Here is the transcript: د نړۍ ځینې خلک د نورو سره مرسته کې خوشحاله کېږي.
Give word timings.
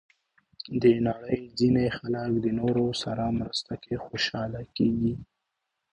د 0.81 0.83
نړۍ 1.07 1.39
ځینې 1.57 1.85
خلک 1.97 2.31
د 2.41 2.47
نورو 2.59 2.85
سره 3.03 3.23
مرسته 3.39 3.73
کې 3.83 3.95
خوشحاله 4.05 4.61
کېږي. 4.75 5.15